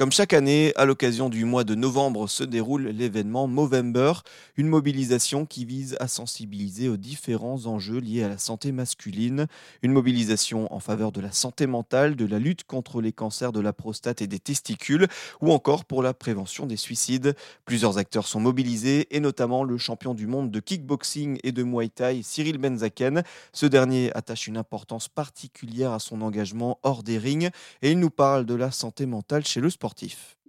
[0.00, 4.14] Comme chaque année, à l'occasion du mois de novembre se déroule l'événement Movember,
[4.56, 9.46] une mobilisation qui vise à sensibiliser aux différents enjeux liés à la santé masculine,
[9.82, 13.60] une mobilisation en faveur de la santé mentale, de la lutte contre les cancers de
[13.60, 15.06] la prostate et des testicules,
[15.42, 17.36] ou encore pour la prévention des suicides.
[17.66, 21.90] Plusieurs acteurs sont mobilisés, et notamment le champion du monde de kickboxing et de muay
[21.90, 23.22] thai, Cyril Benzaken.
[23.52, 27.50] Ce dernier attache une importance particulière à son engagement hors des rings,
[27.82, 29.89] et il nous parle de la santé mentale chez le sport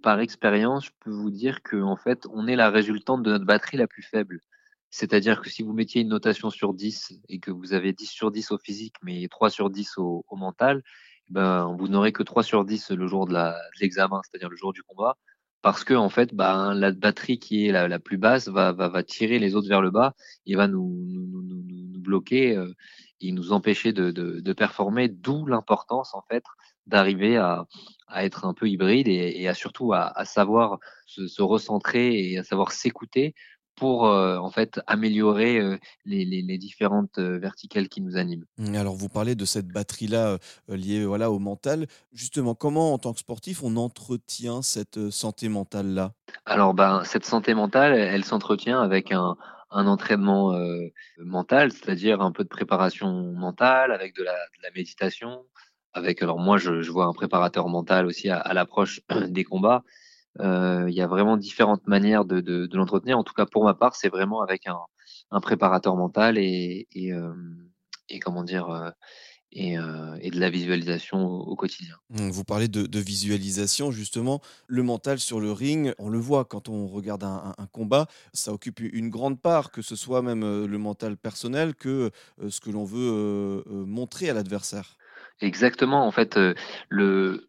[0.02, 3.76] par expérience, je peux vous dire qu'en fait, on est la résultante de notre batterie
[3.76, 4.40] la plus faible.
[4.90, 8.30] C'est-à-dire que si vous mettiez une notation sur 10 et que vous avez 10 sur
[8.30, 10.82] 10 au physique, mais 3 sur 10 au, mental,
[11.30, 13.34] ben, vous n'aurez que 3 sur 10 le jour de
[13.80, 15.16] l'examen, c'est-à-dire le jour du combat,
[15.62, 19.54] parce que en fait, ben, la batterie qui est la, plus basse va, tirer les
[19.54, 20.14] autres vers le bas
[20.44, 20.90] et va nous,
[22.00, 22.74] bloquer euh,
[23.20, 26.44] et nous empêcher de performer, d'où l'importance en fait
[26.86, 27.66] d'arriver à,
[28.08, 32.32] à, être un peu hybride et, et à surtout à, à savoir se, se, recentrer
[32.32, 33.34] et à savoir s'écouter
[33.76, 38.44] pour euh, en fait améliorer euh, les, les, les, différentes euh, verticales qui nous animent.
[38.58, 41.86] Mmh, alors vous parlez de cette batterie-là liée voilà, au mental.
[42.12, 46.12] Justement, comment en tant que sportif on entretient cette santé mentale-là?
[46.44, 49.36] Alors ben, cette santé mentale, elle, elle s'entretient avec un,
[49.70, 50.54] un entraînement
[51.18, 55.46] mental, c'est-à-dire un peu de préparation mentale, avec de la, de la méditation,
[55.94, 59.84] avec alors moi je, vois un préparateur mental aussi à, l'approche des combats.
[60.40, 63.18] Euh, il y a vraiment différentes manières de, l'entretenir.
[63.18, 67.32] En tout cas pour ma part, c'est vraiment avec un, préparateur mental et, euh,
[68.22, 68.90] comment dire euh,
[69.52, 71.94] et, de la visualisation au, quotidien.
[72.08, 74.40] Mmh, vous parlez de, visualisation, justement.
[74.66, 78.80] Le mental sur le ring, on le voit quand on regarde un, combat, ça occupe
[78.80, 82.10] une grande part, que ce soit même le mental personnel que
[82.48, 84.96] ce que l'on veut montrer à l'adversaire.
[85.42, 86.06] Exactement.
[86.06, 86.54] En fait, euh,
[86.88, 87.40] le,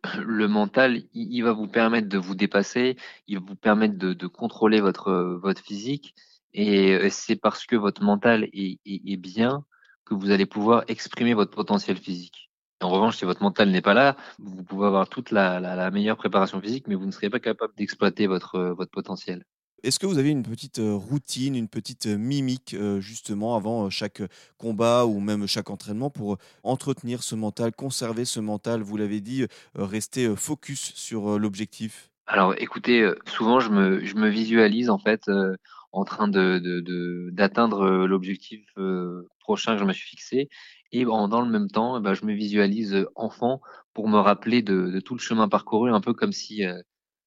[0.48, 5.12] mental, il, va vous permettre de vous dépasser, il va vous permettre de, contrôler votre,
[5.42, 6.16] votre physique.
[6.54, 9.64] Et euh, c'est parce que votre mental est, bien
[10.06, 12.50] que vous allez pouvoir exprimer votre potentiel physique.
[12.82, 16.60] En revanche, si votre mental n'est pas là, vous pouvez avoir toute la, meilleure préparation
[16.62, 19.46] physique, mais vous ne serez pas capable d'exploiter votre potentiel.
[19.84, 24.22] Est-ce que vous avez une petite routine, une petite mimique justement avant chaque
[24.58, 28.82] combat ou même chaque entraînement pour entretenir ce mental, conserver ce mental?
[28.82, 29.46] Vous l'avez dit,
[29.76, 32.10] rester focus sur l'objectif.
[32.28, 35.56] Alors écoutez, souvent je me, visualise en fait euh,
[35.92, 40.50] en train d'atteindre l'objectif euh, prochain que je me suis fixé
[40.92, 43.62] et en, dans le même temps, eh ben, je me visualise enfant
[43.94, 46.80] pour me rappeler de, tout le chemin parcouru, un peu comme si euh,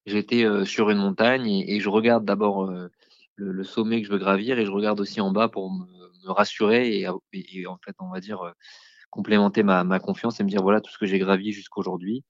[0.07, 2.89] j'étais euh, sur une montagne et, et je regarde d'abord euh,
[3.35, 5.85] le, le, sommet que je veux gravir et je regarde aussi en bas pour me,
[6.25, 8.51] me rassurer et, et, et, en fait, on va dire, euh,
[9.11, 12.23] complémenter ma, ma, confiance et me dire voilà tout ce que j'ai gravi jusqu'aujourd'hui.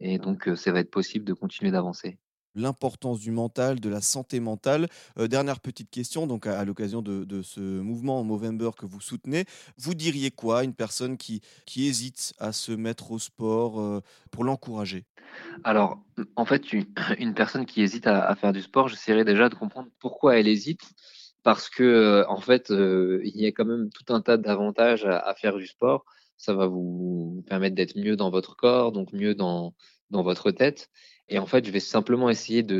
[0.00, 2.18] Et donc, ça va être possible de continuer d'avancer
[2.58, 4.88] l'importance du mental, de la santé mentale.
[5.18, 9.00] Euh, dernière petite question, donc à, à l'occasion de, de, ce mouvement Movember que vous
[9.00, 9.44] soutenez,
[9.78, 14.00] vous diriez quoi à une personne qui, qui hésite à se mettre au sport euh,
[14.30, 15.04] pour l'encourager?
[15.64, 16.02] Alors,
[16.36, 16.72] en fait,
[17.18, 20.82] une, personne qui hésite à, faire du sport, j'essaierai déjà de comprendre pourquoi elle hésite.
[21.44, 25.06] Parce que, euh, en fait, euh, il y a quand même tout un tas d'avantages
[25.06, 26.04] à, faire du sport.
[26.36, 29.74] Ça va vous, permettre d'être mieux dans votre corps, donc mieux dans,
[30.10, 30.90] dans votre tête.
[31.28, 32.76] Et en fait, je vais simplement essayer de,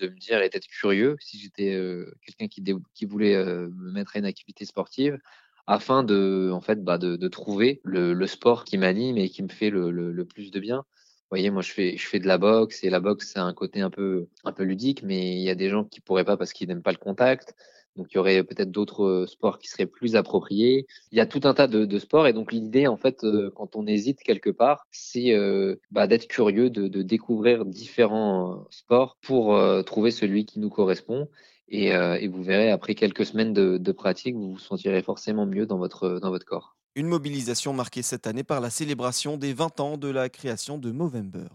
[0.00, 4.24] me dire et d'être curieux si j'étais euh, quelqu'un qui, voulait me mettre à une
[4.24, 5.18] activité sportive
[5.66, 9.70] afin de, en fait, bah, de, trouver le, sport qui m'anime et qui me fait
[9.70, 10.84] le, plus de bien.
[11.32, 13.54] Vous voyez, moi, je fais, je fais de la boxe et la boxe, c'est un
[13.54, 16.36] côté un peu, un peu ludique, mais il y a des gens qui pourraient pas
[16.36, 17.54] parce qu'ils n'aiment pas le contact.
[17.96, 20.86] Donc, il y aurait peut-être d'autres euh, sports qui seraient plus appropriés.
[21.10, 22.26] Il y a tout un tas de, sports.
[22.26, 26.28] Et donc, l'idée, en fait, euh, quand on hésite quelque part, c'est euh, bah, d'être
[26.28, 31.30] curieux, de, découvrir différents sports pour trouver celui qui nous correspond.
[31.68, 35.64] Et, et, vous verrez, après quelques semaines de, de, pratique, vous vous sentirez forcément mieux
[35.64, 36.76] dans votre, dans votre corps.
[36.94, 40.90] Une mobilisation marquée cette année par la célébration des 20 ans de la création de
[40.90, 41.48] Movember.